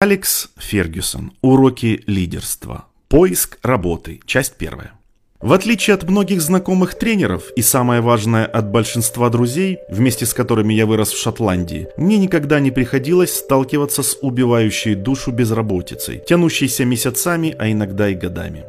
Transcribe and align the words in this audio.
Алекс 0.00 0.50
Фергюсон. 0.56 1.32
Уроки 1.42 2.04
лидерства. 2.06 2.84
Поиск 3.08 3.58
работы. 3.64 4.20
Часть 4.26 4.54
первая. 4.54 4.92
В 5.40 5.52
отличие 5.52 5.94
от 5.94 6.08
многих 6.08 6.40
знакомых 6.40 6.94
тренеров 6.96 7.50
и 7.56 7.62
самое 7.62 8.00
важное 8.00 8.46
от 8.46 8.70
большинства 8.70 9.28
друзей, 9.28 9.78
вместе 9.90 10.24
с 10.24 10.34
которыми 10.34 10.72
я 10.72 10.86
вырос 10.86 11.10
в 11.10 11.20
Шотландии, 11.20 11.88
мне 11.96 12.16
никогда 12.16 12.60
не 12.60 12.70
приходилось 12.70 13.34
сталкиваться 13.34 14.04
с 14.04 14.16
убивающей 14.22 14.94
душу 14.94 15.32
безработицей, 15.32 16.22
тянущейся 16.24 16.84
месяцами, 16.84 17.56
а 17.58 17.68
иногда 17.68 18.08
и 18.08 18.14
годами. 18.14 18.66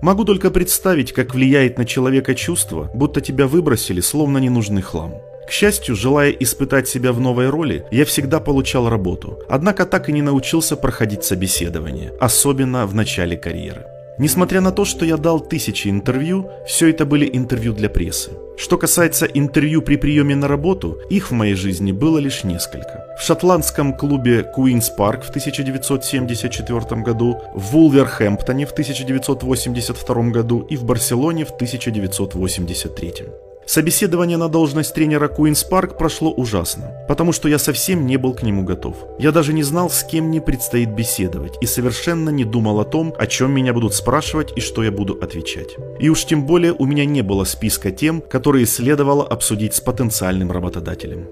Могу 0.00 0.24
только 0.24 0.50
представить, 0.50 1.12
как 1.12 1.34
влияет 1.34 1.76
на 1.76 1.84
человека 1.84 2.34
чувство, 2.34 2.90
будто 2.94 3.20
тебя 3.20 3.46
выбросили, 3.46 4.00
словно 4.00 4.38
ненужный 4.38 4.80
хлам. 4.80 5.12
К 5.50 5.52
счастью, 5.52 5.96
желая 5.96 6.30
испытать 6.30 6.86
себя 6.86 7.12
в 7.12 7.18
новой 7.18 7.50
роли, 7.50 7.84
я 7.90 8.04
всегда 8.04 8.38
получал 8.38 8.88
работу, 8.88 9.40
однако 9.48 9.84
так 9.84 10.08
и 10.08 10.12
не 10.12 10.22
научился 10.22 10.76
проходить 10.76 11.24
собеседование, 11.24 12.12
особенно 12.20 12.86
в 12.86 12.94
начале 12.94 13.36
карьеры. 13.36 13.84
Несмотря 14.16 14.60
на 14.60 14.70
то, 14.70 14.84
что 14.84 15.04
я 15.04 15.16
дал 15.16 15.40
тысячи 15.40 15.88
интервью, 15.88 16.48
все 16.68 16.90
это 16.90 17.04
были 17.04 17.28
интервью 17.32 17.72
для 17.72 17.90
прессы. 17.90 18.30
Что 18.56 18.78
касается 18.78 19.26
интервью 19.26 19.82
при 19.82 19.96
приеме 19.96 20.36
на 20.36 20.46
работу, 20.46 21.00
их 21.10 21.32
в 21.32 21.34
моей 21.34 21.54
жизни 21.54 21.90
было 21.90 22.18
лишь 22.18 22.44
несколько. 22.44 23.04
В 23.18 23.22
шотландском 23.24 23.96
клубе 23.96 24.48
Queen's 24.56 24.90
Park 24.96 25.22
в 25.22 25.30
1974 25.30 27.02
году, 27.02 27.42
в 27.56 27.72
Вулверхэмптоне 27.72 28.66
в 28.66 28.70
1982 28.70 30.22
году 30.30 30.64
и 30.70 30.76
в 30.76 30.84
Барселоне 30.84 31.44
в 31.44 31.50
1983. 31.50 33.49
Собеседование 33.70 34.36
на 34.36 34.48
должность 34.48 34.92
тренера 34.94 35.28
Queen's 35.28 35.64
Park 35.70 35.96
прошло 35.96 36.32
ужасно, 36.32 36.92
потому 37.06 37.30
что 37.30 37.48
я 37.48 37.56
совсем 37.56 38.04
не 38.04 38.16
был 38.16 38.34
к 38.34 38.42
нему 38.42 38.64
готов. 38.64 38.96
Я 39.20 39.30
даже 39.30 39.52
не 39.52 39.62
знал, 39.62 39.90
с 39.90 40.02
кем 40.02 40.24
мне 40.24 40.40
предстоит 40.40 40.88
беседовать, 40.88 41.56
и 41.60 41.66
совершенно 41.66 42.30
не 42.30 42.44
думал 42.44 42.80
о 42.80 42.84
том, 42.84 43.14
о 43.16 43.28
чем 43.28 43.52
меня 43.52 43.72
будут 43.72 43.94
спрашивать 43.94 44.52
и 44.56 44.60
что 44.60 44.82
я 44.82 44.90
буду 44.90 45.16
отвечать. 45.22 45.76
И 46.00 46.08
уж 46.08 46.24
тем 46.24 46.46
более 46.46 46.72
у 46.72 46.84
меня 46.84 47.04
не 47.04 47.22
было 47.22 47.44
списка 47.44 47.92
тем, 47.92 48.22
которые 48.22 48.66
следовало 48.66 49.24
обсудить 49.24 49.74
с 49.74 49.80
потенциальным 49.80 50.50
работодателем. 50.50 51.28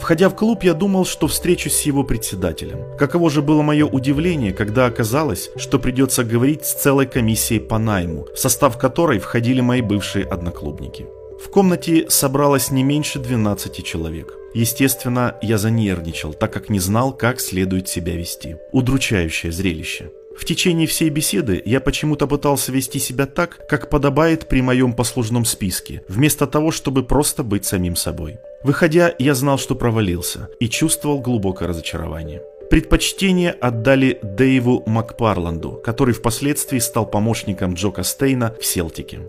Входя 0.00 0.30
в 0.30 0.34
клуб, 0.34 0.64
я 0.64 0.74
думал, 0.74 1.04
что 1.04 1.28
встречусь 1.28 1.76
с 1.76 1.82
его 1.82 2.02
председателем. 2.02 2.96
Каково 2.98 3.30
же 3.30 3.40
было 3.40 3.62
мое 3.62 3.86
удивление, 3.86 4.52
когда 4.52 4.86
оказалось, 4.86 5.50
что 5.54 5.78
придется 5.78 6.24
говорить 6.24 6.66
с 6.66 6.74
целой 6.74 7.06
комиссией 7.06 7.60
по 7.60 7.78
найму, 7.78 8.26
в 8.34 8.36
состав 8.36 8.78
которой 8.78 9.20
входили 9.20 9.60
мои 9.60 9.80
бывшие 9.80 10.24
одноклубники. 10.24 11.06
В 11.40 11.50
комнате 11.50 12.06
собралось 12.08 12.70
не 12.70 12.82
меньше 12.82 13.18
12 13.18 13.84
человек. 13.84 14.34
Естественно, 14.54 15.36
я 15.40 15.56
занервничал, 15.58 16.34
так 16.34 16.52
как 16.52 16.68
не 16.68 16.80
знал, 16.80 17.12
как 17.12 17.40
следует 17.40 17.88
себя 17.88 18.16
вести. 18.16 18.56
Удручающее 18.72 19.52
зрелище. 19.52 20.10
В 20.36 20.44
течение 20.44 20.86
всей 20.86 21.10
беседы 21.10 21.60
я 21.64 21.80
почему-то 21.80 22.26
пытался 22.26 22.72
вести 22.72 22.98
себя 22.98 23.26
так, 23.26 23.66
как 23.68 23.90
подобает 23.90 24.48
при 24.48 24.62
моем 24.62 24.92
послужном 24.92 25.44
списке, 25.44 26.02
вместо 26.08 26.46
того, 26.46 26.70
чтобы 26.70 27.02
просто 27.02 27.42
быть 27.42 27.64
самим 27.64 27.96
собой. 27.96 28.38
Выходя, 28.62 29.12
я 29.18 29.34
знал, 29.34 29.58
что 29.58 29.74
провалился, 29.74 30.48
и 30.60 30.68
чувствовал 30.68 31.20
глубокое 31.20 31.68
разочарование. 31.68 32.42
Предпочтение 32.70 33.50
отдали 33.50 34.20
Дэйву 34.22 34.84
Макпарланду, 34.86 35.80
который 35.84 36.14
впоследствии 36.14 36.78
стал 36.78 37.06
помощником 37.06 37.74
Джока 37.74 38.02
Стейна 38.02 38.54
в 38.60 38.64
Селтике. 38.64 39.20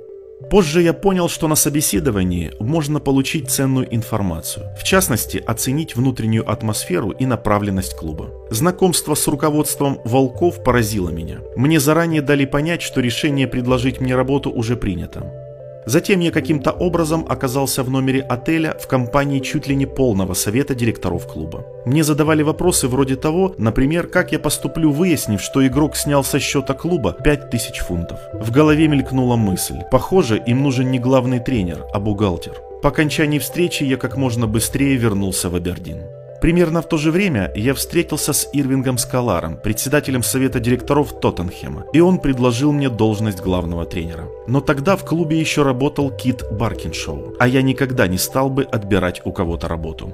Позже 0.50 0.82
я 0.82 0.94
понял, 0.94 1.28
что 1.30 1.48
на 1.48 1.56
собеседовании 1.56 2.54
можно 2.60 3.00
получить 3.00 3.50
ценную 3.50 3.94
информацию, 3.94 4.68
в 4.80 4.84
частности, 4.84 5.38
оценить 5.38 5.96
внутреннюю 5.96 6.50
атмосферу 6.50 7.12
и 7.12 7.26
направленность 7.26 7.96
клуба. 7.96 8.32
Знакомство 8.50 9.16
с 9.16 9.28
руководством 9.28 10.00
«Волков» 10.06 10.64
поразило 10.64 11.10
меня. 11.10 11.40
Мне 11.56 11.80
заранее 11.80 12.22
дали 12.22 12.46
понять, 12.46 12.82
что 12.82 13.02
решение 13.02 13.48
предложить 13.48 14.00
мне 14.00 14.16
работу 14.16 14.50
уже 14.50 14.76
принято. 14.76 15.39
Затем 15.86 16.20
я 16.20 16.32
каким-то 16.32 16.72
образом 16.72 17.26
оказался 17.28 17.84
в 17.84 17.90
номере 17.90 18.22
отеля 18.22 18.78
в 18.80 18.88
компании 18.88 19.40
чуть 19.40 19.68
ли 19.68 19.76
не 19.76 19.86
полного 19.86 20.34
совета 20.34 20.76
директоров 20.76 21.28
клуба. 21.28 21.66
Мне 21.86 22.04
задавали 22.04 22.44
вопросы 22.44 22.88
вроде 22.88 23.16
того, 23.16 23.56
например, 23.58 24.08
как 24.08 24.32
я 24.32 24.40
поступлю, 24.40 24.92
выяснив, 24.92 25.42
что 25.42 25.66
игрок 25.66 25.96
снял 25.96 26.24
со 26.24 26.40
счета 26.40 26.74
клуба 26.74 27.14
5000 27.14 27.80
фунтов. 27.80 28.20
В 28.34 28.52
голове 28.52 28.88
мелькнула 28.88 29.36
мысль. 29.36 29.80
Похоже, 29.92 30.42
им 30.48 30.64
нужен 30.64 30.92
не 30.92 31.00
главный 31.00 31.40
тренер, 31.40 31.86
а 31.94 32.00
бухгалтер. 32.00 32.54
По 32.82 32.90
окончании 32.90 33.40
встречи 33.40 33.84
я 33.84 33.98
как 33.98 34.18
можно 34.18 34.48
быстрее 34.48 34.96
вернулся 34.96 35.50
в 35.50 35.56
Абердин. 35.56 36.19
Примерно 36.42 36.82
в 36.82 36.88
то 36.88 36.98
же 36.98 37.12
время 37.12 37.52
я 37.56 37.74
встретился 37.74 38.34
с 38.34 38.48
Ирвингом 38.54 38.98
Скаларом, 38.98 39.58
председателем 39.58 40.24
совета 40.24 40.60
директоров 40.60 41.20
Тоттенхема, 41.20 41.86
и 41.94 42.00
он 42.00 42.20
предложил 42.20 42.72
мне 42.72 42.90
должность 42.90 43.42
главного 43.42 43.86
тренера. 43.86 44.28
Но 44.48 44.62
тогда 44.62 44.96
в 44.96 45.04
клубе 45.06 45.40
еще 45.40 45.64
работал 45.64 46.10
Кит 46.12 46.44
Баркиншоу, 46.52 47.36
а 47.40 47.48
я 47.48 47.62
никогда 47.62 48.08
не 48.08 48.18
стал 48.18 48.50
бы 48.50 48.64
отбирать 48.64 49.22
у 49.26 49.32
кого-то 49.32 49.68
работу. 49.68 50.14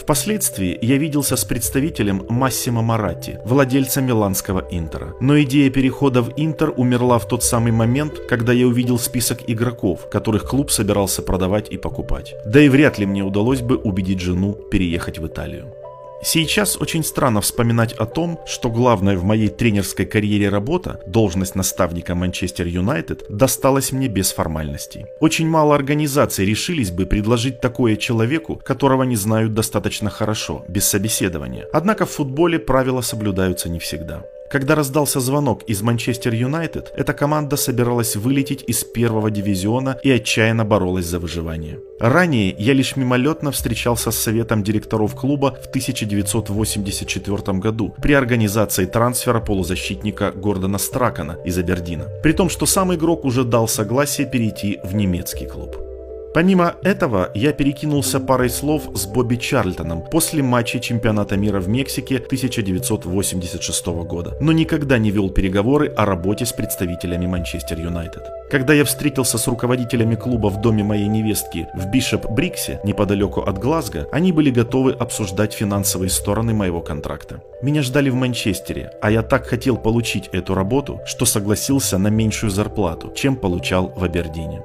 Впоследствии 0.00 0.78
я 0.80 0.96
виделся 0.96 1.36
с 1.36 1.44
представителем 1.44 2.24
Массимо 2.30 2.80
Маратти, 2.80 3.38
владельца 3.44 4.00
миланского 4.00 4.66
Интера. 4.70 5.14
Но 5.20 5.38
идея 5.42 5.68
перехода 5.70 6.22
в 6.22 6.32
Интер 6.36 6.72
умерла 6.74 7.18
в 7.18 7.28
тот 7.28 7.44
самый 7.44 7.70
момент, 7.70 8.14
когда 8.26 8.54
я 8.54 8.66
увидел 8.66 8.98
список 8.98 9.40
игроков, 9.46 10.08
которых 10.10 10.44
клуб 10.44 10.70
собирался 10.70 11.20
продавать 11.20 11.70
и 11.70 11.76
покупать. 11.76 12.34
Да 12.46 12.60
и 12.60 12.70
вряд 12.70 12.98
ли 12.98 13.04
мне 13.04 13.22
удалось 13.22 13.60
бы 13.60 13.76
убедить 13.76 14.20
жену 14.20 14.54
переехать 14.54 15.18
в 15.18 15.26
Италию. 15.26 15.74
Сейчас 16.22 16.76
очень 16.76 17.02
странно 17.02 17.40
вспоминать 17.40 17.94
о 17.94 18.04
том, 18.04 18.38
что 18.46 18.70
главная 18.70 19.16
в 19.16 19.24
моей 19.24 19.48
тренерской 19.48 20.04
карьере 20.04 20.50
работа, 20.50 21.00
должность 21.06 21.54
наставника 21.54 22.14
Манчестер 22.14 22.66
Юнайтед, 22.66 23.24
досталась 23.30 23.90
мне 23.90 24.06
без 24.06 24.32
формальностей. 24.32 25.06
Очень 25.20 25.48
мало 25.48 25.74
организаций 25.74 26.44
решились 26.44 26.90
бы 26.90 27.06
предложить 27.06 27.60
такое 27.60 27.96
человеку, 27.96 28.60
которого 28.62 29.04
не 29.04 29.16
знают 29.16 29.54
достаточно 29.54 30.10
хорошо, 30.10 30.64
без 30.68 30.86
собеседования. 30.86 31.66
Однако 31.72 32.04
в 32.04 32.10
футболе 32.10 32.58
правила 32.58 33.00
соблюдаются 33.00 33.70
не 33.70 33.78
всегда. 33.78 34.22
Когда 34.50 34.74
раздался 34.74 35.20
звонок 35.20 35.62
из 35.68 35.80
Манчестер 35.80 36.34
Юнайтед, 36.34 36.92
эта 36.96 37.12
команда 37.12 37.56
собиралась 37.56 38.16
вылететь 38.16 38.64
из 38.66 38.82
первого 38.82 39.30
дивизиона 39.30 40.00
и 40.02 40.10
отчаянно 40.10 40.64
боролась 40.64 41.06
за 41.06 41.20
выживание. 41.20 41.78
Ранее 42.00 42.56
я 42.58 42.72
лишь 42.72 42.96
мимолетно 42.96 43.52
встречался 43.52 44.10
с 44.10 44.18
советом 44.18 44.64
директоров 44.64 45.14
клуба 45.14 45.56
в 45.62 45.68
1984 45.68 47.58
году 47.58 47.94
при 48.02 48.14
организации 48.14 48.86
трансфера 48.86 49.38
полузащитника 49.38 50.32
Гордона 50.32 50.78
Стракана 50.78 51.36
из 51.44 51.56
Абердина, 51.56 52.08
при 52.20 52.32
том, 52.32 52.50
что 52.50 52.66
сам 52.66 52.92
игрок 52.92 53.24
уже 53.24 53.44
дал 53.44 53.68
согласие 53.68 54.26
перейти 54.26 54.80
в 54.82 54.96
немецкий 54.96 55.46
клуб. 55.46 55.89
Помимо 56.32 56.76
этого, 56.84 57.32
я 57.34 57.52
перекинулся 57.52 58.20
парой 58.20 58.50
слов 58.50 58.90
с 58.94 59.04
Бобби 59.06 59.34
Чарльтоном 59.34 60.02
после 60.02 60.44
матча 60.44 60.78
чемпионата 60.78 61.36
мира 61.36 61.58
в 61.58 61.68
Мексике 61.68 62.18
1986 62.18 63.86
года, 64.04 64.36
но 64.40 64.52
никогда 64.52 64.98
не 64.98 65.10
вел 65.10 65.30
переговоры 65.30 65.88
о 65.88 66.04
работе 66.04 66.46
с 66.46 66.52
представителями 66.52 67.26
Манчестер 67.26 67.80
Юнайтед. 67.80 68.22
Когда 68.48 68.74
я 68.74 68.84
встретился 68.84 69.38
с 69.38 69.48
руководителями 69.48 70.14
клуба 70.14 70.48
в 70.48 70.60
доме 70.60 70.84
моей 70.84 71.08
невестки 71.08 71.66
в 71.74 71.90
Бишоп 71.90 72.30
Бриксе, 72.30 72.80
неподалеку 72.84 73.40
от 73.40 73.58
Глазго, 73.58 74.06
они 74.12 74.30
были 74.30 74.50
готовы 74.50 74.92
обсуждать 74.92 75.52
финансовые 75.52 76.10
стороны 76.10 76.54
моего 76.54 76.80
контракта. 76.80 77.42
Меня 77.60 77.82
ждали 77.82 78.08
в 78.08 78.14
Манчестере, 78.14 78.92
а 79.02 79.10
я 79.10 79.22
так 79.22 79.46
хотел 79.46 79.76
получить 79.76 80.28
эту 80.32 80.54
работу, 80.54 81.00
что 81.06 81.26
согласился 81.26 81.98
на 81.98 82.08
меньшую 82.08 82.50
зарплату, 82.50 83.12
чем 83.16 83.34
получал 83.34 83.92
в 83.96 84.04
Абердине. 84.04 84.62